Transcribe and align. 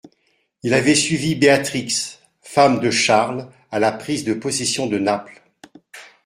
Il 0.63 0.73
avait 0.73 0.95
suivi 0.95 1.35
Béatrix, 1.35 2.17
femme 2.41 2.79
de 2.79 2.89
Charles, 2.89 3.51
à 3.69 3.77
la 3.77 3.91
prise 3.91 4.23
de 4.23 4.33
possession 4.33 4.87
de 4.87 4.97
Naples. 4.97 5.43